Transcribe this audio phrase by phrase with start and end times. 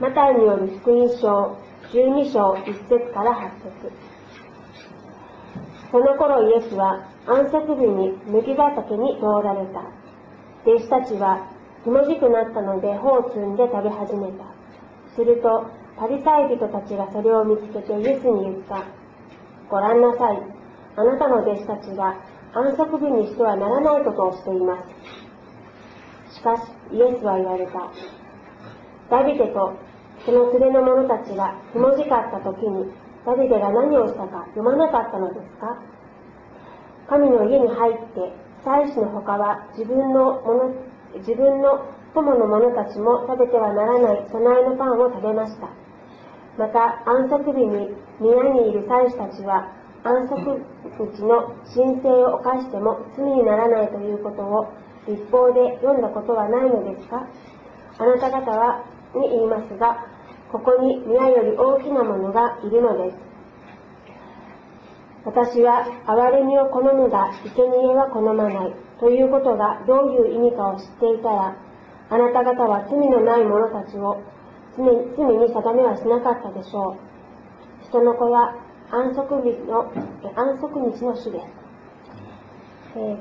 [0.00, 1.58] マタイによる福音書
[1.92, 4.12] 12章1節から8節
[5.92, 9.84] その頃イエスは安息日に麦畑に通られた。
[10.64, 11.50] 弟子たちは
[11.84, 14.44] ひもじくなったので穂を摘んで食べ始めた。
[15.14, 18.86] すると、パリサイ人たちがそれを見つけてイエスに言った。
[19.68, 20.40] ご覧なさい。
[20.96, 22.16] あなたの弟子たちが
[22.54, 24.82] 安息日にしてはならないことをしていま
[26.30, 26.36] す。
[26.36, 26.62] しかし、
[26.92, 27.92] イエスは言われた。
[29.12, 29.76] ダビデと
[30.24, 32.88] その連れの者たちがひもじかった時に、
[33.26, 35.76] ダビデが何をしたか読まなかったのですか？
[37.10, 38.32] 神の家に入って、
[38.64, 40.74] 祭司の他は自分のもの
[41.18, 41.84] 自分の
[42.14, 45.68] 友の者たちも食べてはならない備えのパンを食べました。
[46.56, 49.72] また、安息日に宮にいる祭司たちは、
[50.04, 50.40] 安息
[51.12, 54.72] 日の神聖を犯しても罪にならないということを
[55.06, 57.26] 立法で読んだことはないのですか？
[57.98, 58.84] あなた方は、
[59.14, 60.06] に言いますが、
[60.50, 63.16] ここに宮より大きなものがいるのです。
[65.24, 68.74] 私は憐れみを好むが生贄は好まない。
[68.98, 71.56] ということがどういう意味かを知っていたら
[72.10, 74.22] あなた方は罪のない者たちを
[74.76, 76.96] 罪に定めはしなかったでしょ
[77.82, 77.86] う。
[77.88, 78.54] 人の子は
[78.90, 79.90] 安息日の
[80.36, 81.46] 安息日の主です、
[82.96, 83.16] えー、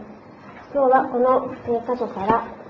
[0.74, 1.50] 今日はこの
[1.82, 2.61] 箇所から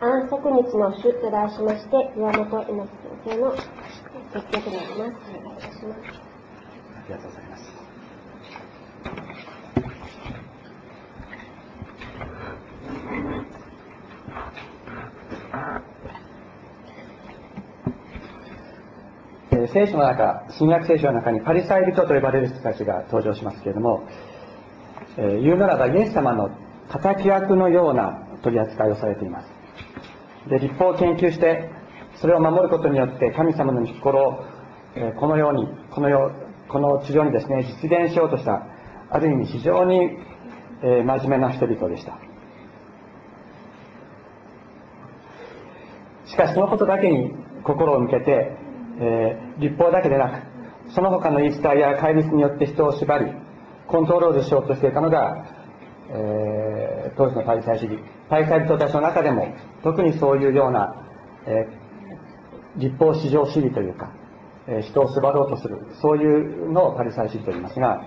[0.00, 2.88] 安息日の主と題しまして岩本猪
[3.24, 3.56] 木先生の
[4.32, 7.78] 説教となりますお願いいたしますありがとうございます
[19.72, 24.08] 聖書の中、新約聖書の中にパリサイ人と呼ばれる人たちが登場しますけれども、
[25.16, 26.50] えー、言うならばイエス様の
[26.88, 29.57] 敵役のような取り扱いをされています。
[30.48, 31.70] で、立法を研究して、
[32.16, 34.44] それを守ることによって神様の御心を、
[34.96, 36.32] え、このように、この世、
[36.68, 38.66] この地上にですね、実現しようとした、
[39.10, 40.18] ある意味非常に、
[40.82, 42.18] え、真面目な人々でした。
[46.26, 47.32] しかしそのことだけに
[47.64, 48.56] 心を向けて、
[49.00, 53.32] え、立法だけでなく、その他の言い伝えや戒律によって人を縛り、
[53.86, 55.44] コントロールしようとしていたのが、
[56.10, 57.98] えー、当時のパリサイ主義。
[58.28, 60.94] パリサイ人たちの中でも、特にそういうような、
[61.46, 64.10] えー、立法至上主義というか、
[64.66, 68.04] えー、人を縛ろうとする、そういうのをパリサイ主義と言いますが、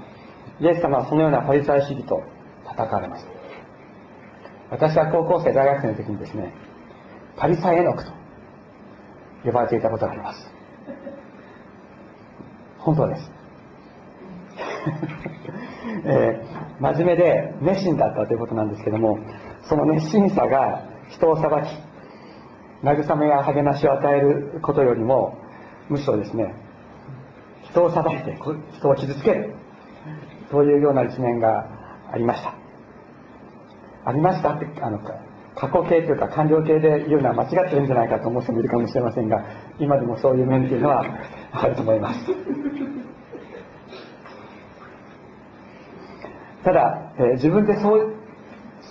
[0.60, 2.22] イエス様はそのようなパリサイ主義と
[2.66, 3.32] 戦われました。
[4.70, 6.54] 私は高校生、大学生の時にですね、
[7.36, 8.12] パリサイエノクと
[9.44, 10.50] 呼ばれていたことがあります。
[12.78, 13.32] 本当です。
[16.06, 19.20] えー、真面目で熱心だったということなんですけども、
[19.64, 25.38] その熱心さが人を裁き、慰めや励ましを与えることよりも、
[25.90, 26.54] むしろですね、
[27.70, 28.38] 人を裁いて、
[28.78, 29.54] 人を傷つける、
[30.50, 31.68] というような一面が
[32.12, 32.56] ありました。
[34.04, 35.00] ありましたって、あの、
[35.56, 39.44] 過去形というか完了形で言うのは間違ってるんじゃないかと思う人もいるかもしれませんが、
[39.80, 41.04] 今でもそういう面っていうのは
[41.52, 42.20] あると思います。
[46.64, 48.21] ただ、えー、自分でそう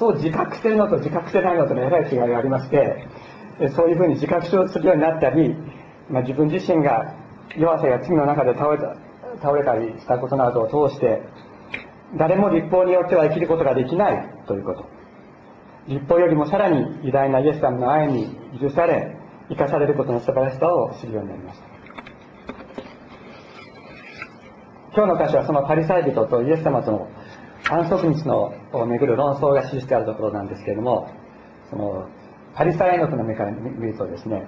[0.01, 3.07] そう自覚してるのと自覚してないのとのえらい違いがありまして、
[3.77, 5.55] そういうふうに自覚するようになったり、
[6.09, 7.15] まあ、自分自身が
[7.55, 8.97] 弱さや罪の中で倒れた
[9.43, 11.23] 倒れたりしたことなどを通して
[12.17, 14.87] 誰も立法によっては生きることができないということ。
[15.87, 19.19] 立法よりもさらに偉大なイエス様の愛に許され
[19.51, 21.67] 生かされることの素晴らしさを知るようになりました。
[24.97, 27.09] 今日の箇所はそのパリサイ人とイエス様との
[27.71, 31.09] 安息日のをめぐる論争が記してあるところなんですけれども
[31.71, 32.09] その
[32.55, 34.45] パリサイの目から見るとですね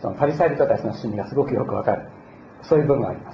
[0.00, 2.08] そのパリサイ人たちの心理がすごくよくわかる
[2.62, 3.32] そういう部分がありま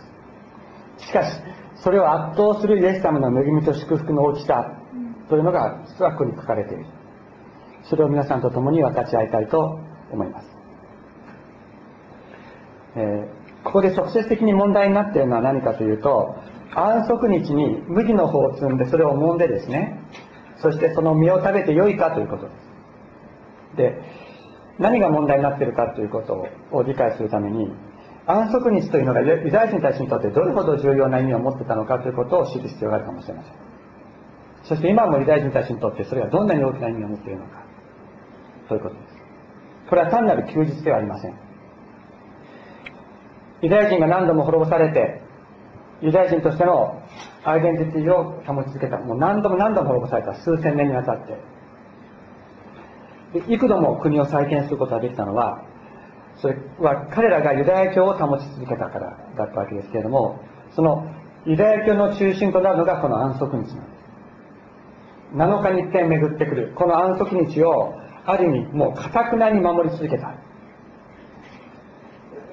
[0.99, 1.41] すしかし
[1.83, 4.79] それを圧倒するイエス様の恵みと祝福の大きさ
[5.31, 6.87] というのが実はここに書かれている
[7.89, 9.81] それを皆さんと共に分かち合いたいと
[10.11, 10.47] 思います、
[12.97, 16.37] えー、ここで直接的に問題になっているのは何かというと
[16.75, 20.01] 安息日に麦の方を摘んでそれを揉んでですね
[20.61, 23.77] そしてその実を食べてよいかということです。
[23.77, 24.03] で
[24.79, 27.69] 何が問題になっているかということを理解するために
[28.27, 33.53] 安息日というのがユダヤ人たちにとってどれほど重要な意味を持ってたのかということを知る必要があるかもしれません。
[34.65, 37.65] そして今もユダヤ人たちにとってそれがどんなに大きな意味を持っているのか
[38.69, 39.07] ということです。
[39.89, 41.35] これは単なる休日ではありません。
[43.63, 45.23] ユダヤ人が何度も滅ぼされて
[46.01, 47.03] ユダヤ人としての
[47.45, 48.99] アイデンティティを保ち続けた。
[48.99, 51.59] もう何度も何度も滅ぼされた数千年にわたって。
[53.49, 55.63] 幾度も国を再建することができたのは
[56.37, 60.41] それは彼らがユダヤ教を保ち続けたからだったわけですけれども
[60.75, 61.05] その
[61.45, 63.99] ユダヤ教の中心となるのがこの安息日なんです。
[65.35, 67.95] 7日に一遍巡ってくるこの安息日を
[68.25, 70.38] ある意味もうかたくなに守り続けた。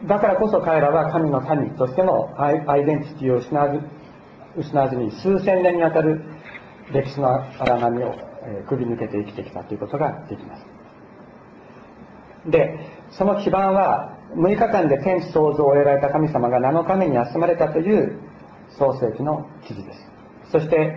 [0.08, 3.82] だからこそ彼らは神の民としてのアイデンティティを失わず
[4.58, 6.24] 失わずに数千年にわたる
[6.94, 8.16] 歴史の荒波を
[8.68, 10.66] くぐり抜けて生きてきたということができます。
[12.50, 12.80] で
[13.10, 18.20] その基盤は6日間で天地創造を得られた神様が7日目に休まれたという
[18.78, 20.12] 創世記の記事です。
[20.52, 20.94] そして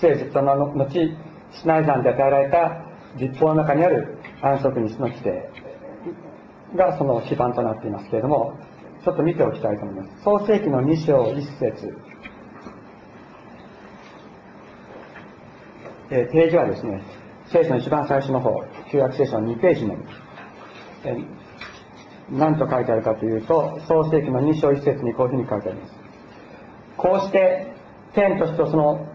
[0.00, 2.82] 出エジプトの後シナイ山で与えられた
[3.18, 5.50] 立法の中にある安息日の規定。
[6.76, 8.58] がその基盤となっていますけれども
[9.04, 10.22] ちょっと見ておきたいと思います。
[10.22, 11.94] 創世記の2章1節。
[16.10, 17.02] えページはですね
[17.46, 20.16] 聖書の一番最初の方旧約聖書の2ページになります
[21.04, 21.16] え
[22.30, 25.94] 何と書いてあるかというと創世記の2章1節にこういうふうに書いてあります。
[26.96, 27.74] こうして
[28.14, 29.08] 天と地とその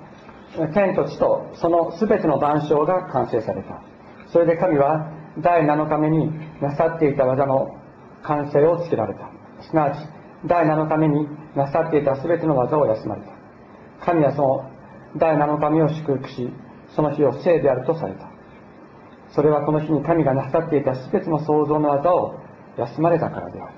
[0.73, 3.81] 天と地とその全ての万象が完成された。
[4.27, 5.11] それで神は
[5.41, 6.31] 第7日目に
[6.61, 7.75] なさっていた技の
[8.23, 9.29] 完成をつけられた。
[9.61, 9.99] すなわち
[10.45, 13.27] 第7日目になさっていた全ての技を休まれた。
[14.05, 14.71] 神はその
[15.17, 16.49] 第7日目を祝福し
[16.95, 18.29] その日を聖であるとされた。
[19.33, 22.39] それはこの日に神がなさっていた全ての創造の技を
[22.77, 23.73] 休まれたからである。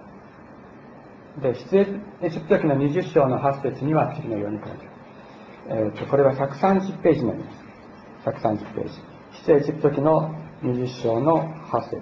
[1.42, 4.88] で出エジプト記の20章の8節には次のように書いて
[5.70, 7.70] ある、えーと、これは130ページになります。
[8.26, 9.02] 130ページ。
[9.46, 12.02] 出エジプト記の20章の8節。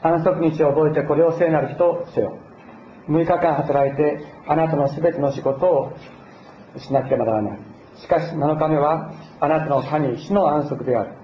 [0.00, 2.38] 安息日を覚えてこれを聖なる日とせよ。
[3.08, 5.92] 6日間働いてあなたの全ての仕事を
[6.78, 7.58] しなければならない。
[7.96, 11.14] しかし7日目はあなたの神主の安息である。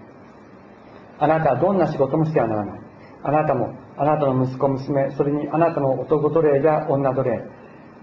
[1.21, 2.81] あなたはどんな仕事もしてはならない。
[3.23, 7.45] あなたもあなたの息子娘それにあなたの男奴隷や女奴隷。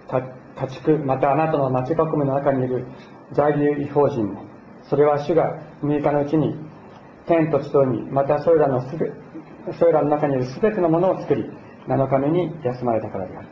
[0.07, 2.87] 家畜またあなたの町囲みの中にいる
[3.33, 4.45] 在留違法人も。
[4.89, 6.66] それは主が6日のうちに
[7.27, 9.11] 天と地とにまたそれらのすべ
[9.77, 11.45] それらの中にいる全てのものを作り
[11.87, 13.47] 7日目に休まれたからである。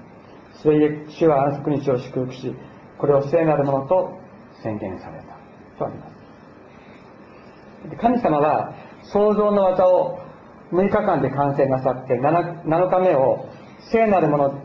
[0.61, 2.55] それゆえ主は安息日を祝福し
[2.97, 4.17] これを聖なるものと
[4.63, 5.35] 宣言された。
[5.77, 6.15] とあります。
[7.97, 8.73] 神様は
[9.03, 10.19] 創造の技を
[10.71, 13.47] 6日間で完成なさって 7, 7日目を
[13.91, 14.61] 聖なるもの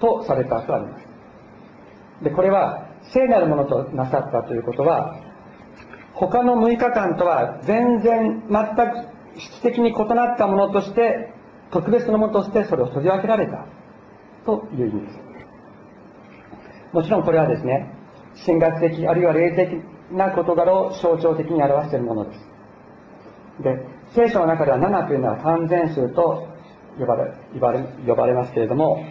[0.00, 2.24] とされたとあります。
[2.24, 5.19] でこれは聖なるものとなさったということは
[6.20, 11.32] 他の6日間とは全然全く質的に異なったものとして
[11.70, 13.66] 特別なものとしてそれを取り分けられた
[14.44, 15.18] という意味です。
[16.92, 17.94] もちろんこれはですね
[18.44, 19.82] 神学的あるいは霊的
[20.12, 22.50] な事柄を象徴的に表しているものです。
[23.62, 26.48] で聖書の中では7というのは完全数と
[26.98, 29.04] 呼ばれ呼ばれ呼ばれますけれども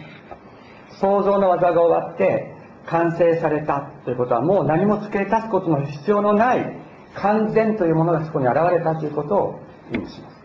[1.00, 2.54] 創造の技が終わって
[2.86, 6.79] 完成されたということはもう何も付け足すことの必要のない
[7.14, 9.60] 完全というものがそこに現れたということを
[9.92, 10.36] 意味します。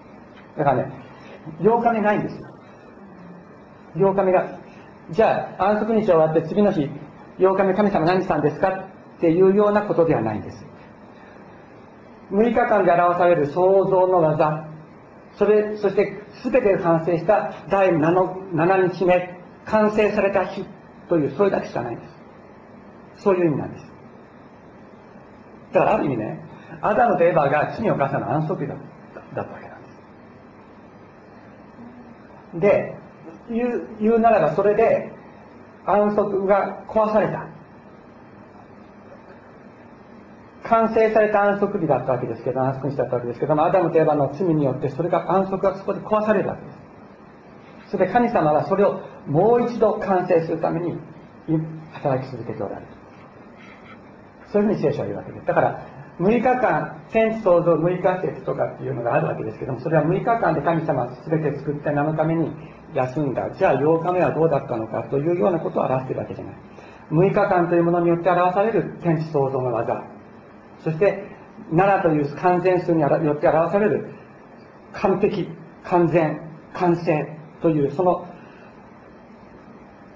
[0.58, 0.92] だからね
[1.60, 2.48] 8日目ないんですよ。
[3.96, 4.60] 8日目が
[5.12, 6.90] じゃあ安息日終わって次の日
[7.40, 10.66] 8日目神様何したんですかっていうようなことではないんです。
[12.32, 14.68] 6日間で表される創造の技
[15.38, 20.66] それそして全て完成した第 7, 7日目完成された日
[21.08, 23.24] というそれだけしかないんです。
[23.24, 23.86] そういう意味なんです。
[25.74, 26.40] だからある意味ね
[26.82, 28.78] アダムとエヴァが罪を犯したのは安息日だっ
[29.34, 29.90] たわけなんで
[32.52, 32.96] すで
[34.00, 35.12] 言ううならばそれで
[35.86, 37.48] 安息が壊された
[40.66, 47.92] 完成された安息日だったわけですけど、安息日だったわけですけども、アダムとエヴァの罪によって、それが安息がそこで壊されるわけです。
[47.92, 50.98] それで神様はそれをもう一度完成するために
[51.94, 52.88] 働き続けておられる。
[54.52, 55.46] そういうふうに聖書は言うわけです。
[55.46, 55.86] だから、
[56.20, 62.52] 6日間、天地創造6日節とかっていうのがあるわけですけども、それは6日間で神様は全て作って7日目に
[62.94, 63.50] 休んだ。
[63.52, 66.56] じゃあ8日目はどうだったのかというようなことを表しているわけじゃない。
[67.12, 70.04] 6日間というものによって表される天地創造の技。
[70.84, 71.26] そして
[71.74, 74.10] 7という完全数によって表される
[74.94, 75.50] 完璧
[75.84, 76.40] 完全
[76.74, 78.26] 完成というその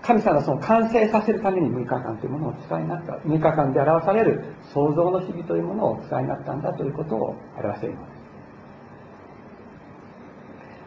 [0.01, 8.19] 神様はその完成させるために6日間というものを使いになった6日間で表される創造の日々というものを使いになったんだということを表しています。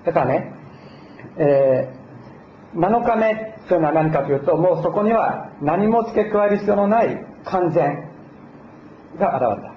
[0.06, 0.52] だからね、
[1.36, 3.34] えー、7日目
[3.68, 8.10] というのは何かというともうそこには何も付け加える必要のない完全
[9.18, 9.72] が現れた。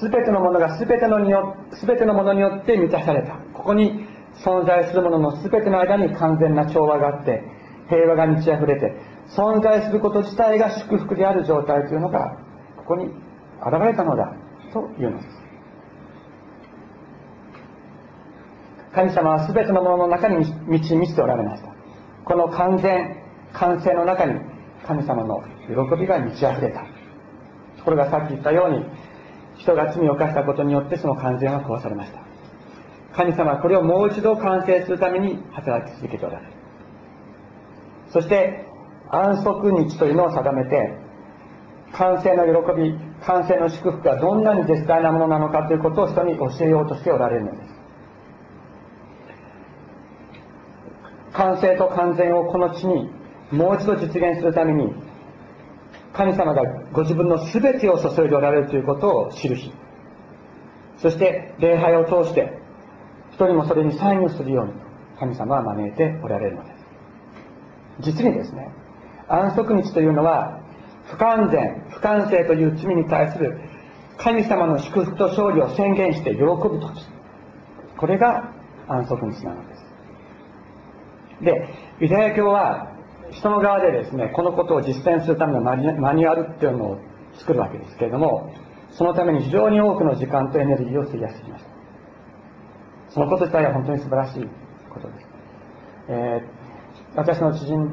[0.00, 3.34] 全てのものが全てのによ全てのものによって満たされた。
[3.52, 4.06] ここに
[4.44, 7.42] 存在するものの全ての間に完全な調和があって
[7.88, 8.94] 平和が満ち溢れて
[9.28, 12.36] 存在すること自体が祝福である状態というのが
[12.76, 13.14] ここに現
[13.84, 14.34] れたのだ
[14.72, 15.46] というのです。
[18.92, 21.68] 神様は全てのものの中に満ち満ちておられました。
[22.24, 24.40] この完全完成の中に
[24.86, 26.86] 神様の喜びが満ち溢れた。
[27.78, 28.84] ところがさっき言ったように
[29.58, 32.20] 人が罪を犯したことによってその完全は壊されました。
[33.14, 36.52] 神様はこれをもう一度完成するために働き続けておられる。
[38.10, 38.66] そして
[39.10, 40.98] 安息日というのを定めて
[41.92, 42.94] 完成の喜び
[43.24, 47.76] 完成の祝福がどんなに絶大なものなのかということを人に教えようとしておられるのです。
[51.32, 53.10] 完成と完全をこの地に
[53.50, 54.92] もう一度実現するために
[56.12, 59.72] 神様がご自分の全てを注いでおられるということを知る日。
[60.98, 62.58] そして礼拝を通して
[63.32, 64.72] 人もそれにサインをするように
[65.18, 66.75] 神様は招いておられるのです。
[68.00, 68.68] 実にですね
[69.28, 70.60] 安息日というのは
[71.04, 73.58] 不完全不完成という罪に対する
[74.18, 76.46] 神様の祝福と勝利を宣言して喜ぶ
[76.80, 77.06] 時。
[77.98, 78.52] これが
[78.88, 79.84] 安息日なのです。
[81.42, 81.68] で
[82.00, 82.92] ユダヤ教は
[83.30, 86.98] 人の側でですねこのことを実践するためのマニュアルっていうのを
[87.38, 88.54] 作るわけですけれども
[88.92, 91.76] そのために非常に多くの時間とエネルギーを費やしてきました。
[93.10, 94.48] そのこと自体は本当に素晴らしい
[94.92, 95.26] ことです、
[96.08, 96.55] えー、
[97.16, 97.90] 私の知人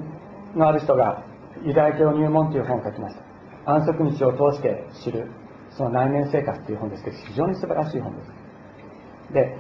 [0.56, 1.24] のある人が
[1.65, 3.24] ユダヤ教入門という本を書きました。
[3.65, 5.32] 安息日を通して知る
[5.72, 9.34] その内面生活という本ですけど非常に素晴らしい本です。
[9.34, 9.58] で、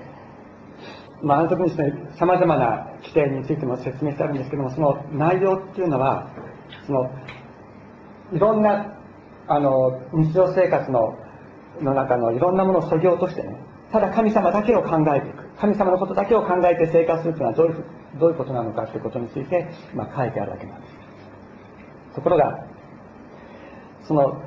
[1.23, 6.29] まあ、安息日のさまざまな規定についても説明してあるんですけどもその内容っていうのは
[6.85, 7.09] その
[8.33, 8.97] いろんな
[9.47, 11.17] あの日常生活の
[11.81, 13.57] の中のいろんなものをそぎ落としてね
[13.91, 15.43] ただ神様だけを考えていく。
[15.59, 17.85] 神様のことだけを考えて生活するというのはどういう
[18.19, 20.93] どういうことなのかということについて、まあ、書いてあるわけなんです。
[22.15, 22.65] ところが
[24.07, 24.41] その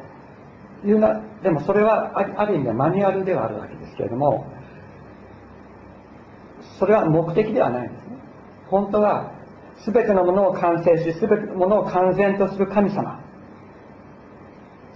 [0.84, 4.46] いうなでもそれはある意味ではマニュアルではあるわけですけれども
[6.78, 8.18] それは目的ではないんですね。
[8.68, 9.32] 本当は
[9.84, 13.22] 全てのものを完成し全てのものを完全とする神様。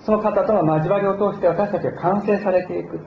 [0.05, 3.01] その方との交わりを通して私たちが完成されていく。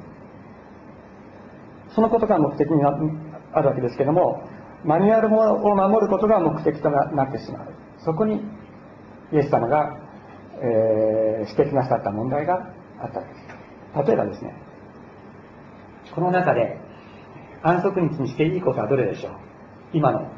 [1.95, 4.47] そのことが目的にあるわけですけども
[4.83, 7.67] マニュアルを守ることが目的となってしまう。
[7.99, 8.41] そこに
[9.31, 9.97] イエス様が、
[10.61, 14.07] えー、指摘なさった問題があったわけです。
[14.07, 14.53] 例えばですね
[16.13, 16.79] この中で
[17.63, 19.33] 安息日にしていいことはどれでしょう？
[19.93, 20.29] 今の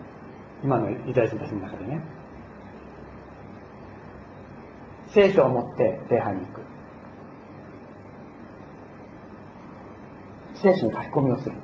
[0.64, 2.02] 今のユダヤ人たちの中でね。
[5.08, 6.62] 聖書を持って礼拝に行く。
[10.56, 11.56] 聖書に書き込みをする。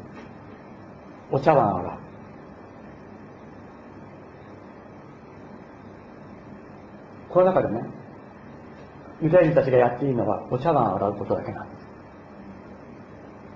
[1.31, 2.00] お茶碗を洗う。
[7.33, 7.83] この中でね
[9.21, 11.75] ユダヤ人たちがやっていいのはお茶碗を洗うことだけなんで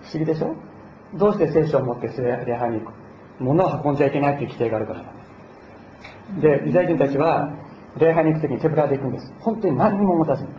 [0.04, 0.12] す。
[0.12, 0.56] 不思議でしょ？
[1.16, 2.94] どうして聖書を持って礼拝に行く？
[3.40, 5.24] 物を運んじゃいけないっていう規定があるからなんで
[6.40, 6.42] す。
[6.42, 7.54] でユダヤ人たちは
[7.98, 9.34] 礼拝に行く時に手ぶらで行くんです。
[9.40, 10.50] 本当に何にも持たずに。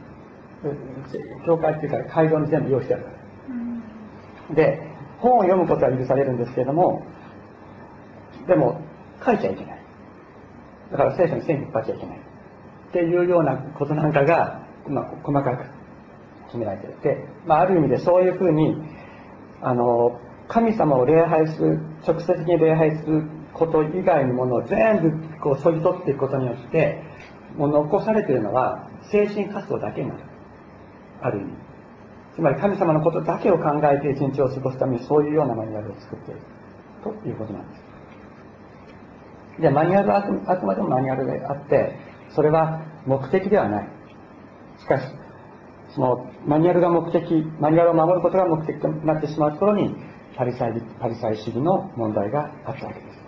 [1.46, 3.10] 教会っていうか会場に全部用意してあるか
[4.48, 4.54] ら。
[4.56, 4.80] で
[5.18, 7.04] 本を読むことは許されるんですけれども
[8.48, 8.80] でも
[9.24, 9.82] 書いちゃいけない。
[10.90, 12.20] だから聖書に線引っ張っちゃいけない
[12.96, 15.64] っていうようなことなんかが、まあ、細かく
[16.46, 18.74] 決められていて、まあ、ある意味でそういうふうに
[19.60, 27.02] あの神様を礼拝する直接的に礼拝すること以外のものを全部こうそぎ取っていくことによって
[27.56, 30.20] もう残されているのは精神活動だけになる。
[31.22, 31.52] ある意味。
[32.34, 36.40] つまり神様のことだけを考えて一日を過ごすためにそういうようなマニュアルを作っている。
[37.02, 39.62] ということなんです。
[39.62, 43.88] でマニュアルはあくまでもマニュアルであってそれは目的ではない。
[44.78, 45.04] しかし
[45.94, 49.96] そのマニュアルが目的マニュアルを守ることが目的となってしまうところに
[50.36, 53.18] パリサイパリサイ主義の問題があったわけです、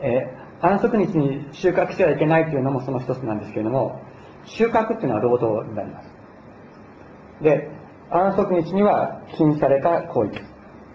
[0.00, 4.00] えー、安息日に収穫してはいけないというのもその一つなんですけれども
[4.44, 6.08] 収穫っていうのは労働になります。
[7.42, 7.70] で
[8.10, 10.42] 安息日には禁止された行為で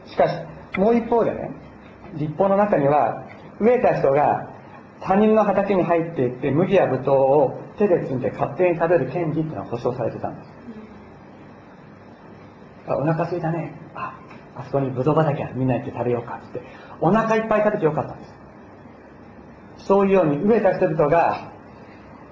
[0.06, 0.12] す。
[0.12, 0.36] しかし
[0.78, 1.52] もう一方でね
[2.16, 3.24] 立法の中には
[3.62, 4.53] 植えた人が
[5.06, 10.50] 他人の畑に入っていって麦や豚を手で摘んで勝手に食べる権利っていうのは保障されてたんです。
[12.88, 13.74] お腹すいたね。
[13.96, 14.18] あ
[14.56, 15.56] あそこにブドウ畑ある。
[15.56, 16.62] みんな行って食べようかって。
[17.02, 18.34] お腹いっぱい食べてよかったんです。
[19.88, 21.52] そういうように植えた人々が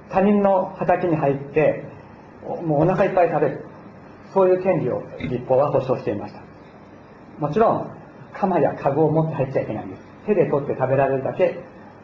[0.09, 1.83] 他人の畑に入って
[2.65, 3.65] もうお腹いっぱい食べる。
[4.33, 6.41] そういう権利を立法は保障していました。
[7.39, 7.91] もちろん
[8.33, 10.01] 鎌や籠を持って入っちゃいけないんです。
[10.25, 11.59] 手で取って食べられるだけ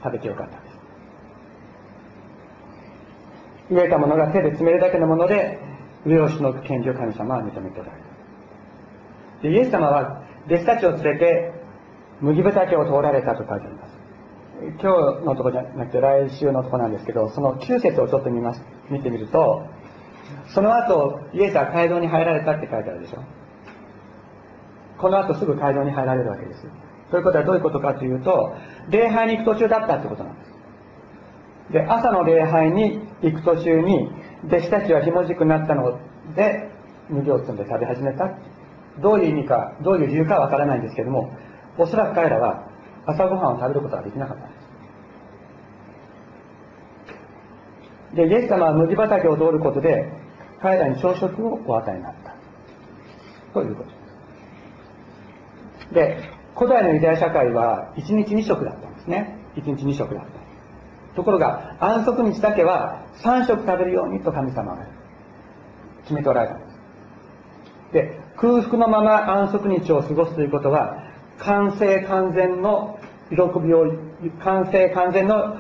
[0.08, 0.58] 食べてよかった。
[0.58, 0.78] んです
[3.70, 5.60] 植えたものが手で詰めるだけのもので
[6.06, 9.52] 上をしのぐ権利を神様は認めておられる。
[9.52, 11.52] でイエス様は弟子たちを連れて
[12.22, 13.98] 麦畑を通られたと書いてあります。
[14.82, 18.64] 今日のとこじゃなくて来週のとこなんですけどその9節をちょっと見ます。
[18.90, 19.68] 見てみると
[20.54, 23.24] その後イエスは街道に入られたって書いてあるでしょ。
[24.98, 26.66] この後すぐ街道に入られるわけです
[27.12, 28.56] ということはどういうことかというと
[28.90, 31.74] 礼拝に行く途中だったってことなんです。
[31.74, 34.10] で朝の礼拝に行く途中に
[34.46, 36.00] 弟子たちはひもじくなったの
[36.36, 36.70] で
[37.10, 38.30] 麦を摘んで食べ始めた。
[39.00, 41.32] どういう意味かどういう理由かわからないんですけども
[41.78, 42.68] おそらく彼らは
[43.06, 44.58] 朝ごはんを食べることができなかったんで
[48.12, 48.16] す。
[48.16, 50.12] でイエス様は麦畑を通ることで
[50.62, 52.34] 彼らに朝食をお与えになった。
[53.54, 53.96] ということで
[55.90, 55.94] す。
[55.94, 59.38] で古代のユダヤ社会は1日2食だったんですね。
[59.56, 60.38] 1日2食だった。
[61.16, 64.86] ところが安息日だけは3食食べるようにと神様が
[66.04, 66.78] 決めておられたんです。
[67.94, 71.04] で空腹のまま安息日を過ごすということは
[71.40, 73.00] 完成完全の
[73.30, 73.92] 喜びを
[74.44, 75.58] 完成完全の、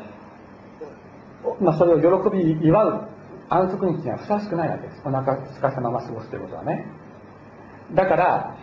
[1.59, 3.09] まあ、それを喜び祝う
[3.49, 5.01] 安息日にはふさわしくないわけです。
[5.05, 6.85] お腹すかしたまま過ごすということはね。
[7.93, 8.57] だから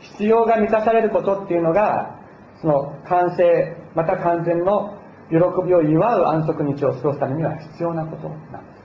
[0.00, 2.18] 必要が満たされることっていうのが
[2.60, 4.98] その完成また完全の
[5.30, 5.36] 喜
[5.66, 8.76] びを祝う安息日を過ごすためには必要なことなんです。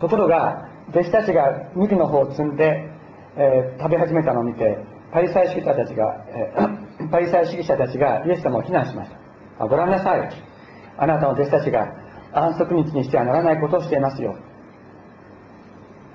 [0.00, 2.88] ところが弟子たちが麦の方を摘んで、
[3.36, 4.78] えー、食べ始めたのを見て
[5.12, 9.10] パリサイ主義者たちが、えー、 パリサイ主義者たちがイエス様を非難しまし
[9.58, 9.66] た。
[9.66, 10.52] ご覧なさい。
[10.96, 11.92] あなたの弟子たちが
[12.32, 14.36] 安息日にしてはならないことをしていますよ、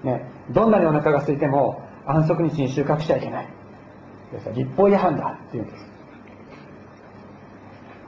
[0.03, 3.47] ね、どんなにお腹が空いても安息日に収穫しちゃいけない。
[4.55, 5.85] 立法違反だっていうんです。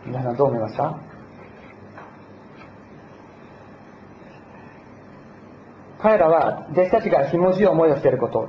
[0.06, 1.00] 皆さんどう思いますか？
[6.02, 8.48] 彼らは弟子たちがひもじい思いをしていること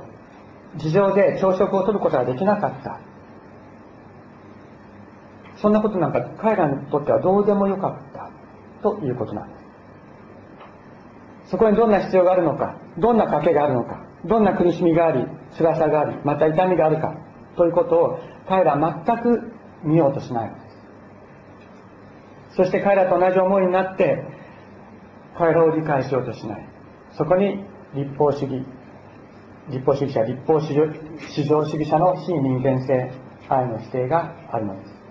[0.77, 3.01] 事情で朝食を取ることができなかった。
[5.57, 8.31] そんなことなんか彼らにとってはどうでもよかった。
[8.81, 9.61] ということなんです。
[11.51, 17.15] そこにどんな必要があるのかどんな賭けがあるのかどんな苦しみがあり辛さがありまた痛みがあるか
[17.55, 20.51] ということを彼らは全く見ようとしない。
[22.55, 24.23] そして彼らと同じ思いになって
[25.37, 26.69] 彼らを理解しようとしない。
[27.17, 28.65] そこに立法主義
[29.69, 33.11] 立法主義者立法至上主義者の非人間性
[33.49, 35.01] 愛の否定があるのです。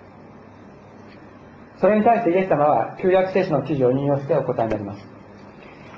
[1.79, 5.05] それに対してイエス様は旧約聖書の記事を引用してお答えになります。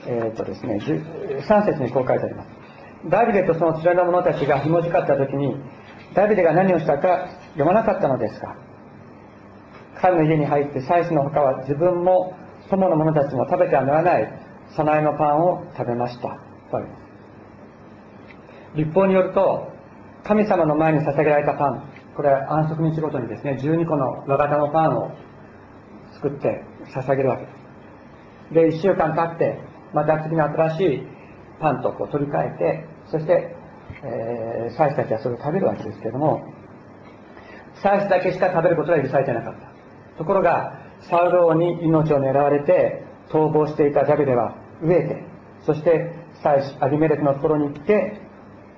[0.08, 2.52] えー、っとですね3節にこう書いてあります。
[3.09, 5.55] ダビデとその連れの者たちがひもじかった時に
[6.13, 8.55] ダビデが何をしたか読まなかったのですか？
[10.01, 12.35] 彼の家に入って祭司の他は自分も
[12.69, 14.39] 友の者たちも食べてはならない
[14.75, 16.21] 備えのパンを食べました。
[16.71, 17.03] とあります
[18.75, 19.71] 立法によると
[20.23, 25.11] 神様の前に捧げられたパンこれは安息日ごとにですね12個の和型のパンを
[26.13, 26.63] 作って
[26.95, 27.45] 捧げるわけ。
[28.53, 29.59] ですで1週間経って
[29.93, 31.07] また次の新しい
[31.59, 33.56] パンとこう取り替えてそして、
[34.04, 36.52] えー、祭司たちはそれを食べるわけですけれども
[37.84, 40.17] 祭司だけしか食べることが許されてなかった。
[40.17, 45.23] ところがサウロ王に命を狙われて逃亡していたダビデは飢えて
[45.63, 48.19] そして祭司アビメレクのところに行って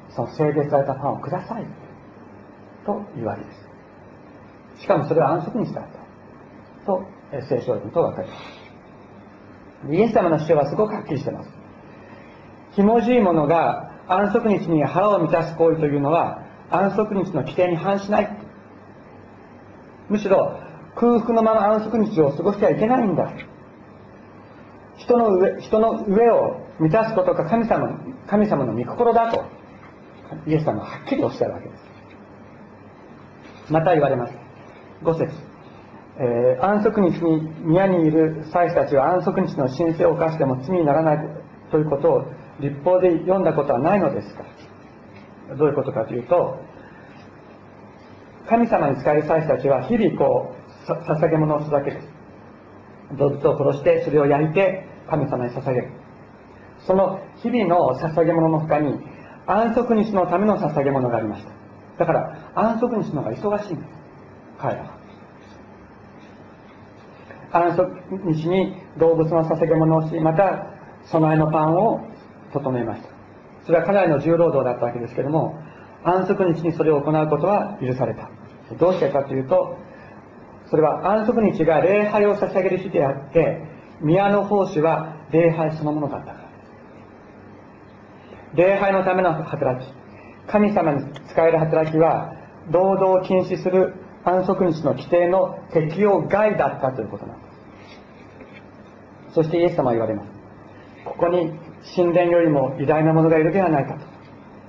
[0.10, 1.66] その聖別されたパンをください
[2.86, 3.50] と言われで
[4.76, 4.82] す。
[4.82, 6.86] しかもそれは安息日だった。
[6.86, 7.06] と
[7.48, 8.36] 聖書を読むと分かりま
[9.88, 9.94] す。
[9.94, 11.50] イエス様の主張はすごくはっきりしてます。
[12.72, 18.38] ひもじいものが安息日に腹を満たす行為というのは安息日の規定に反しない。
[20.10, 20.60] むしろ
[20.96, 23.32] 空腹のまま安息日を過ごしてはいけないんだ。
[24.98, 29.44] 人の上人の上を満たすことが神様神様の御心だと
[30.48, 33.74] イエス様ははっきりおっしゃるわけです。
[33.74, 34.34] また言われます。
[35.04, 35.34] 5節、
[36.20, 41.18] えー、安息日に宮にいる祭司たちは安息日の神聖を犯しても罪にならない
[41.72, 42.26] ということを
[42.60, 44.44] 立法で読んだことはないのですか？
[45.58, 46.60] どういうことかというと
[48.48, 50.56] 神様に仕える祭司たちは日々こ
[50.88, 51.76] う捧げ物をする。
[51.76, 52.08] わけです
[53.18, 55.92] 動物を殺してそれを焼いて神様に捧げる。
[56.88, 59.00] その日々の捧げ物の他に
[59.48, 61.50] 安息日のための捧げ物がありました。
[62.00, 63.90] だから安息日の方が忙しいんです
[64.60, 64.96] 彼らは。
[67.52, 70.68] 安息日に動物の捧げ物をしまた
[71.06, 72.02] 備えのパンを
[72.54, 73.10] 整えました。
[73.66, 75.60] それはかなりの重労働だったわけですけども
[76.04, 78.30] 安息日にそれを行うことは許された。
[78.80, 79.78] どうしてかというと
[80.70, 83.62] それは安息日が礼拝を捧げる日であって
[84.02, 86.46] 宮の奉仕は礼拝そのものだったから。
[88.56, 89.92] 礼拝のための働き
[90.48, 92.34] 神様に使える働きは
[92.72, 97.44] 労働を禁止する安息日の規定の適用外だったということなんで
[99.30, 99.34] す。
[99.36, 100.32] そしてイエス様は言われます。
[101.04, 101.52] ここに
[101.96, 104.06] 神殿よりも偉大なものがいるではないかと。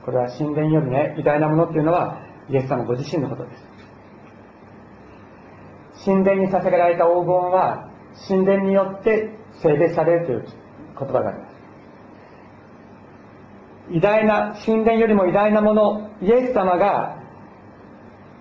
[0.04, 3.66] これは神殿よりね偉大なものっていうのはイエス様ご自身のことです。
[6.04, 7.90] 神殿に捧げられた黄金は
[8.28, 9.30] 神殿によって
[9.62, 10.44] 聖別されるという
[10.98, 11.56] 言葉があります。
[13.90, 17.22] 偉大な神殿よりも偉大なものイエス様が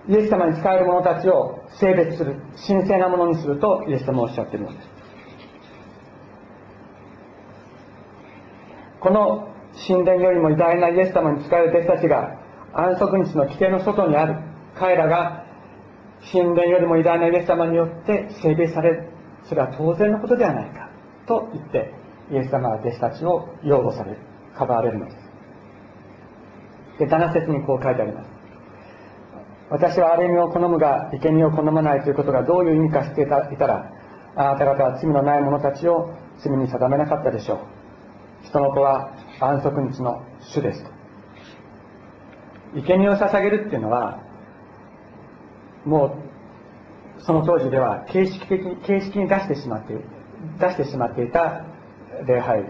[0.08, 2.36] イエス様に仕える者たちを性別する
[2.66, 4.95] 神聖なものにするとイエス様はおっしゃっているのです。
[9.06, 9.46] この
[9.86, 12.40] 神殿よりも偉大なイエス様に仕える弟子たちが
[12.74, 14.34] 安息日の規定の外にある。
[14.74, 15.46] 彼らが
[16.32, 19.08] 神殿よりも偉大なイエス様によって性別される。
[19.44, 20.90] それは当然のことではないか。
[21.28, 21.94] と言って
[22.32, 24.18] イエス様は弟子たちを擁護される。
[24.58, 25.16] かばわれるのです。
[26.98, 28.30] で7節にこう書いてあります。
[29.70, 33.88] 私は荒れみを好むが生贄を好まないということがどういう意味か知っていたら
[34.34, 37.75] あなた方は罪のない者たちを罪に定めなかったでしょう。
[38.44, 40.90] 人の子は安息日の主ですと。
[42.74, 44.20] 生贄を捧げるっていうのは
[45.84, 46.18] も
[47.18, 49.94] うその当時では形式的形式に出してしまって
[50.60, 51.64] 出してしまっていた
[52.26, 52.68] 礼拝で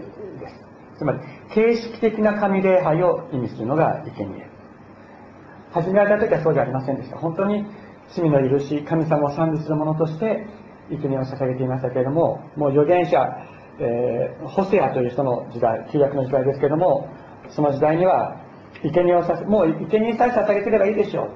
[0.49, 0.67] す。
[0.97, 1.19] つまり
[1.53, 4.47] 形式的な神礼拝を意味するのが生贄。
[5.71, 7.17] 始められた時はそうじゃありませんでした。
[7.17, 7.65] 本当に
[8.15, 10.47] 罪の許し神様を賛美するものとして
[10.89, 13.19] 生贄を捧げていましたけれどももう預言者、
[13.79, 17.09] えー、ホセアという人の時代旧約の時代ですけども
[17.49, 18.41] その時代には
[18.83, 21.29] 生贄をさもう生贄さえ捧げてればいいでしょう。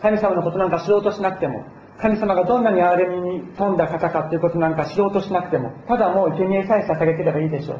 [0.00, 1.64] 神様のことなんか知ろうとしなくても
[2.00, 7.78] 神様がどんなに憐れみに富んだ方かということなんか知ろうとしなくてもただもう生贄さえ捧げてればいいでしょう。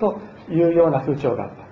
[0.00, 0.18] と
[0.50, 1.67] いうような風潮があった。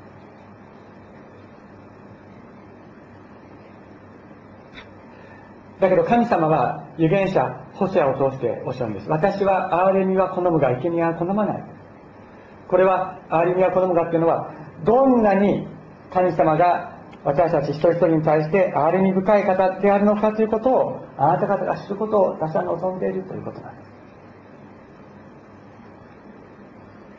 [5.81, 7.43] だけど神様は預言者
[7.75, 9.09] ホセアを通しておっしゃるんです。
[9.09, 11.65] 私は憐れみは好むが生贄は好まない。
[12.69, 14.53] これは憐れみは好むがっていうのは
[14.85, 15.67] どんなに
[16.13, 23.91] 神様が私たち一人一人に対して憐れみ深い方であるのかということをあなた方が知ることを私は望んでいるということなんです。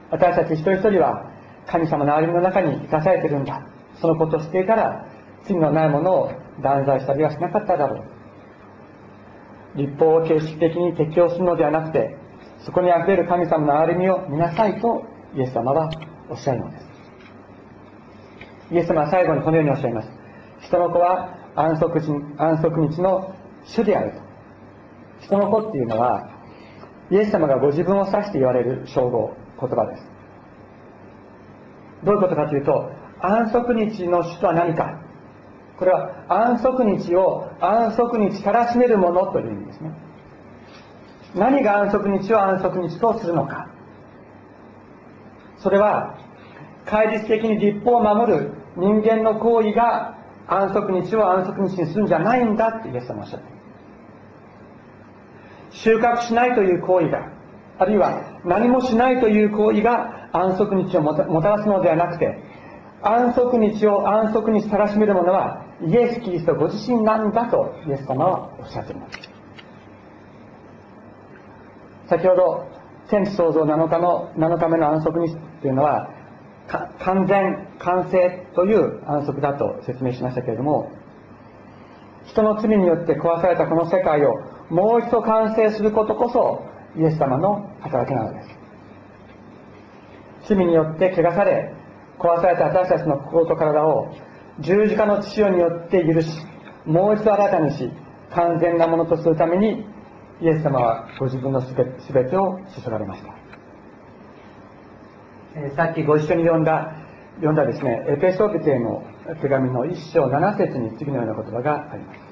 [0.10, 1.30] 私たち一人一人は
[1.68, 3.62] 神様の憐れみの中に生かされてるんだ。
[4.02, 5.06] そのことを知っていたら
[5.46, 6.32] 罪のないものを
[6.64, 8.17] 断罪したりはしなかっただろう。
[9.78, 12.18] 立法を形式的に適用するのではなくて
[12.66, 15.90] そこにあふれる神様の憐れみを見なさいとイエス様は
[16.30, 16.88] おっしゃるのです。
[18.72, 20.10] イエス様は最後にこのようにおっしゃいます。
[20.62, 23.34] 人の子は安息日安息日の
[23.66, 24.18] 主であると。
[25.22, 26.30] 人の子っていうのは
[27.12, 30.04] イエス様がご自分を指して言われる称号言葉です。
[32.04, 35.07] どういうことかというと安息日の主とは何か。
[35.78, 39.92] これは安息日を安息日からしめるものという意味ですね。
[41.36, 43.70] 何が安息日を安息日とするのか。
[45.58, 46.18] それは
[46.86, 53.46] 戒律的に立法を守る人間の行為が安息日を安息日にするんじゃないんだってイエス様おっしゃって
[55.72, 57.30] 収穫しないという行為が
[57.80, 62.40] あるいは何もしないという行為が安息日をもたらすのではなくて
[63.02, 69.18] 安息日を安息日たらしめるものはイエス・キリストご自身なんだとイエス様はおっしゃっています。
[72.10, 72.66] 先ほど
[73.10, 76.10] 天地創造7日の7日目の安息日というのは
[77.00, 80.92] 完全完成という安息だと説明しましたけれども
[82.26, 84.34] 人の罪によって壊されたこの世界を
[84.70, 86.66] もう一度完成することこそ
[87.00, 88.50] イエス様の働きなのです。
[90.48, 91.74] 罪によって汚され
[92.20, 94.08] 壊された私たちの心と体を
[94.62, 96.30] 十字架の血潮によって許し
[96.86, 97.92] もう一度新たにし
[98.34, 99.86] 完全なものとするために
[100.42, 101.74] イエス様はご自分のす
[102.14, 103.36] べてを注がれました、
[105.56, 106.96] えー、さっきご一緒に読んだ
[107.36, 109.04] 読んだですねエペソビテへの
[109.42, 112.28] 手紙の一章七節に次のような言葉があります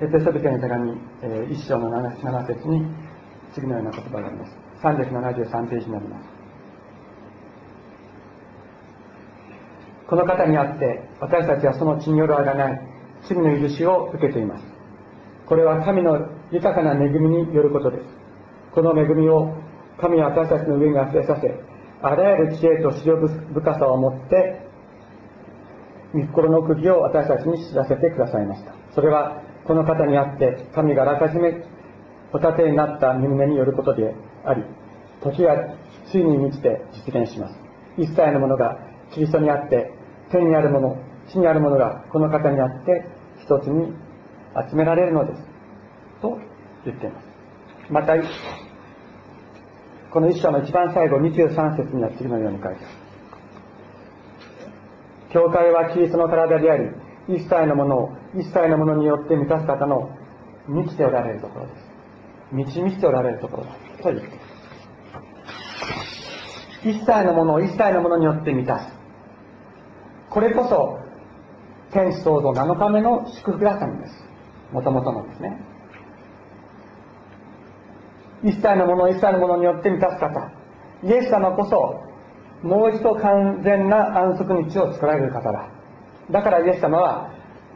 [0.00, 2.86] エペソビテの手紙、えー、1章の 7, 7節に
[3.52, 4.56] 次のような言葉があります。
[4.82, 6.37] 373ページになります。
[10.08, 12.80] この方にあって私たちはその血によるあがない
[13.28, 14.64] 罪の許しを受けています。
[15.46, 18.04] これは神の豊かな恵みによることです。
[18.74, 19.54] この恵みを
[20.00, 21.68] 神は私たちの上に溢れさせ、
[22.00, 24.60] あらゆる知恵と思慮深さを持って
[26.14, 31.64] 御心の釘を私たちに知らせてくださいましたそれはこの方にあって神があらかじめ
[32.32, 34.62] お立てになった身によることであり
[35.22, 35.56] 時が
[36.10, 37.58] ついに満ちて実現します
[37.98, 38.78] 一切のものが
[39.12, 39.92] キリストにあって
[40.30, 40.96] 天にあるもの
[41.30, 43.04] 地にあるものがこの方にあって
[43.40, 43.92] 一つに
[44.70, 45.42] 集められるのです。
[46.20, 46.38] と
[46.84, 47.26] 言っています。
[47.90, 48.14] また
[50.10, 53.08] この一章の一番最後23節には次のように書いてある。
[55.30, 56.90] 教会はキリストの体であり
[57.28, 60.10] 一切のものを一切のものによって満たす方の
[60.66, 61.88] 満ちておられるところです。
[62.52, 63.72] 満ち満ちておられるところだ。
[64.02, 64.48] と言っています。
[66.84, 68.97] 一切のものを一切のものによって満たす。
[70.38, 71.00] これこそ
[71.90, 74.12] 天使創造7日目の祝福だったんです。
[74.70, 75.60] もともとのですね。
[78.44, 80.52] 一切のもの一切のものによって満たす方
[81.02, 82.04] イエス様こそ
[82.62, 85.70] もう一度完全な安息日を作られる方だ。
[86.30, 87.32] だからイエス様は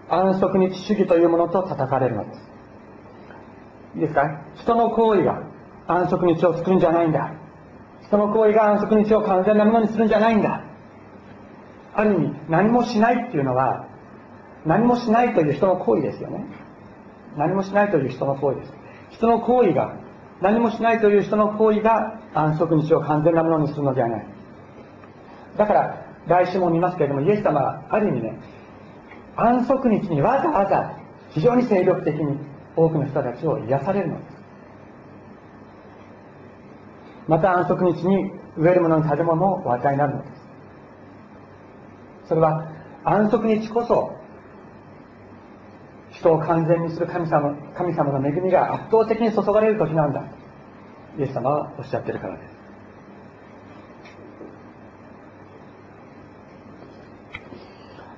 [0.09, 2.40] 安息日主義というものと叩かれるのです。
[3.96, 4.22] いいですか？
[4.55, 5.42] 人の行為が
[5.88, 7.35] 安息日を作るんじゃないんだ。
[8.07, 10.62] 人の行為が安息日を完全なものにするんじゃないんだ。
[11.94, 13.87] ある意味何もしないっていうのは
[14.64, 16.44] 何もしないという人の行為ですよね。
[17.37, 18.72] 何もしないという人の行為です。
[19.11, 19.96] 人の行為が
[20.40, 24.26] 何もしないという人の行為が安息日を完全なものにするのではない。
[25.57, 28.38] だから来週も見ますけれどもイエス様はある意味ね
[29.37, 30.96] 安息日にわざわざ
[31.31, 32.38] 非常に精力的に
[32.76, 34.42] 多くの人たちを癒されるのです。
[37.28, 40.41] また安息日に植えるものに食べ物をお与えになるのです。
[42.28, 42.70] それは
[43.04, 44.16] 安息日こそ
[46.12, 50.24] 人を完全にする神様神様の恵みが圧倒的に注がれる時なんだ。
[51.18, 52.52] イエス様はおっしゃってるからです。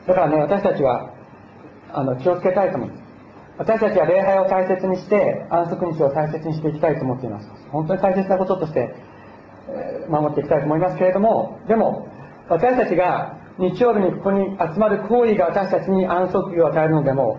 [0.06, 1.12] だからね私たちは
[1.92, 3.02] あの気をつけたいと思います
[3.56, 7.48] 私たちは礼拝を大切にして安息日を大切にしていきたいと思っています。
[7.70, 8.94] 本当に大切なこととして
[10.08, 12.08] 守っていきたいと思いますけれどもでも
[12.48, 17.38] 私たちが日曜日にここに集まる行為が私たちに安息日を与えるのでも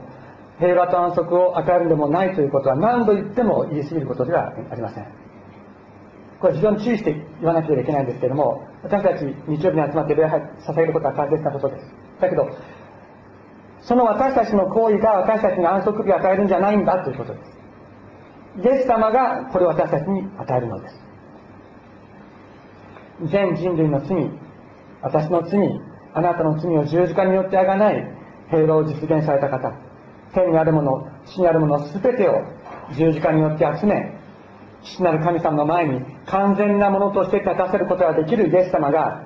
[0.59, 5.07] 平和と安息を与えるのでもないということは何度言っても言い過ぎることではありません。
[6.39, 11.85] これ非常に注意して言わなければいけないんですけれども私たち日曜日に集まって礼拝捧げることは大切なことです。
[12.21, 12.49] だけど
[13.81, 17.51] その私たちの行為が私たちに安息日を与えるんじゃないんだということです。
[18.63, 20.95] イエス様がこれを私たちに与えるのです。
[23.25, 24.29] 全人類の罪
[25.01, 25.59] 私の罪
[26.15, 28.03] あなたの罪を十字架によってあがない
[28.49, 29.71] 平和を実現された方。
[30.33, 32.41] 天にあるもの地にあるもの全てを
[32.95, 34.13] 十字架によって集め
[34.83, 39.23] 父なる神様の前に完全なものとして立たせることができるイエス様が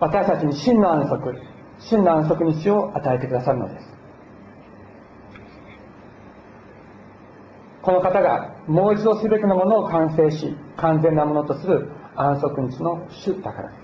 [0.00, 1.34] 私たちに真の安息
[1.78, 3.94] 真の安息日を与えてくださるのです。
[7.82, 13.83] この方がもう一度全てのものを完成し完全なものとする安息日の主だからです。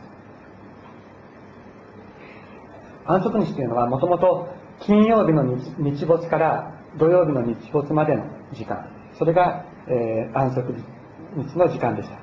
[3.11, 4.49] 安息日というのはもともと
[4.81, 5.43] 金曜日の
[5.79, 8.89] 日没から土曜日の日没までの時間。
[9.19, 10.73] それが、えー、安息
[11.37, 12.19] 日の時間でした。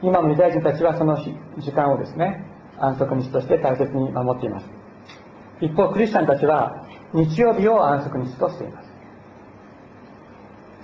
[0.00, 2.44] 今のユダヤ人たちはその時間をですね
[2.78, 4.66] 安息日として大切に守っています。
[5.60, 8.88] 一方クリスチャンたちは日曜日を安息日としています。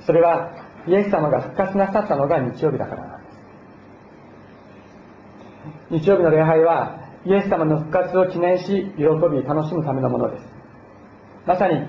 [0.07, 0.51] それは
[0.89, 3.31] イエス様が復活なさったのが日曜日だからなんで
[6.01, 6.05] す。
[6.07, 10.45] 日曜日の礼拝はイエス様の復活を記念し喜び楽しむためのものです。
[11.47, 11.87] まさに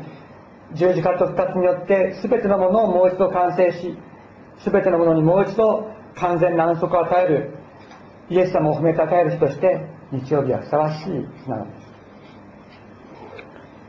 [0.73, 3.97] 十字架と復活によって全てのものをもう一度完成し
[4.63, 7.57] 全てのものにもう一度完全な安息を与える
[8.29, 11.03] イエス様を褒めたたえる日として日曜日はふさわしい
[11.43, 11.71] 日なので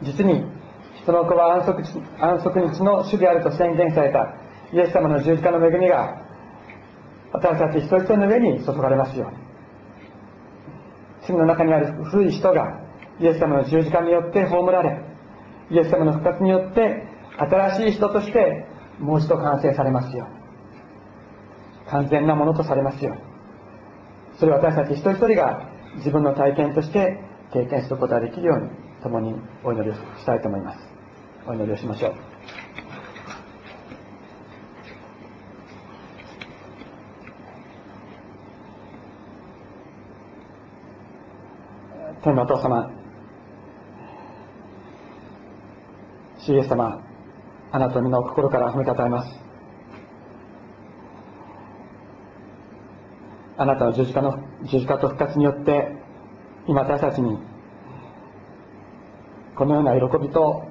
[0.02, 0.16] す。
[0.20, 0.44] 実に
[1.02, 1.82] 人の子は安息
[2.20, 4.34] 安息日の主であると宣言された
[4.72, 6.20] イエス様の十字架の恵みが
[7.32, 9.45] 私たち一人一人の上に注がれますように。
[11.26, 12.80] 罪の中にある古い人が
[13.20, 15.00] イエス様の十字架によって葬られ
[15.70, 17.02] イエス様の復活によって
[17.38, 18.66] 新しい人として
[18.98, 20.26] もう一度完成されますよ。
[21.88, 23.16] 完全なものとされますよ。
[24.38, 27.20] それを私たち一人一人が自分の体験として
[27.52, 28.70] 経験することができるように
[29.02, 29.34] 共に
[29.64, 30.78] お祈りをしたいと思います。
[31.46, 32.25] お祈りをしましょう。
[42.26, 42.90] 天のお父様。
[46.38, 47.00] 主イエス様
[47.70, 49.30] あなたの皆を心から褒めたたえます。
[53.56, 55.86] あなたの十字架の十字架と復活によって
[56.66, 57.38] 今私たちに
[59.54, 60.64] このような喜びと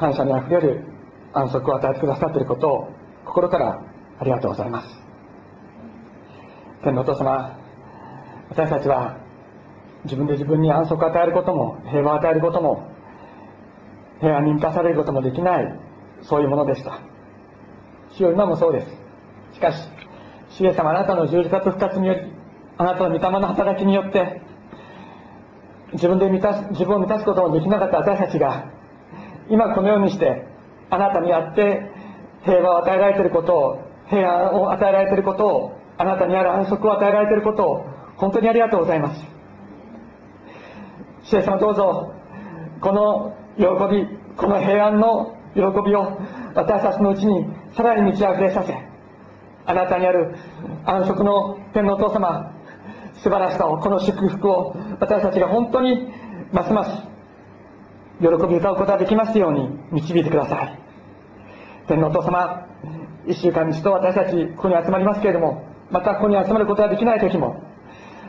[0.00, 0.84] 感謝にあふれる
[1.32, 2.88] 安息を与えてくださっていることを
[3.24, 3.84] 心から
[4.18, 4.88] ありがとうございます。
[6.82, 7.59] 天のお父様
[8.50, 9.16] 私たちは
[10.04, 12.90] 自分で自分に安息を与えることも平和を与えることも
[14.20, 15.78] 平安に満たされることもできない
[16.22, 16.98] そういうものでした。
[18.12, 18.86] 主よ今もそうです。
[19.54, 19.88] しかし
[20.50, 22.20] 主イエス様あなたの十字架と復活により
[22.76, 24.42] あなたの御霊の働きによって
[25.92, 27.98] 自分で満たす自分を満たすこともできなかった。
[27.98, 28.70] 私たちが
[29.48, 30.44] 今このようにして
[30.90, 31.82] あなたにあって
[32.42, 37.89] 平和を与えられていることを平安を与えられていることをあなたにある安息を与えられていることを
[38.20, 39.24] 本当にありがとうございます。
[41.24, 42.12] 主イエス様どうぞ
[42.80, 44.06] この喜び
[44.36, 46.18] この平安の喜びを
[46.54, 48.74] 私たちのうちにさらに満ち溢れさせ
[49.66, 50.34] あなたにある
[50.84, 52.52] 安息の天のお父様
[53.22, 56.08] 素晴らしさをこの祝福を私たちが本当に
[56.52, 56.90] ますます
[58.20, 60.78] 喜び歌うことができますように導いてください。
[61.86, 62.66] 天のお父様
[63.26, 67.69] 一週間に一度私たちここに集まりますけれどもまたここに集まることができない時も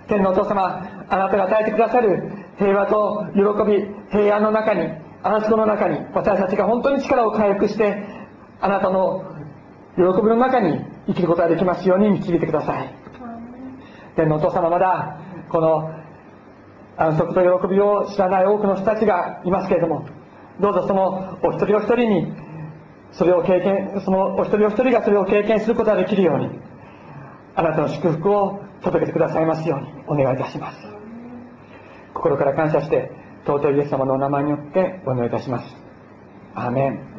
[0.08, 4.90] 天のお父様あなたが与えてくださる平和と喜び平安の中に
[5.24, 8.04] 安息の中に私たちが本当に力を回復して
[8.60, 9.24] あなたの
[9.96, 12.96] 喜びの中に生きることができますように導いてください。
[14.16, 15.92] 天のお父様まだこの
[16.98, 20.06] 安息と喜びを知らない多くの人たちがいますけれども
[20.60, 22.34] どうぞそのお一人お一人に
[23.14, 26.50] それを経験そのお一人お一人がそれを経験することができるように
[27.56, 30.78] あなたの祝福を届けてくださいますようにお願いいたします。
[32.14, 33.12] 心から感謝して
[33.46, 35.76] 尊いイエス様のお名前によってお願いいたします。
[36.56, 37.11] アーメン。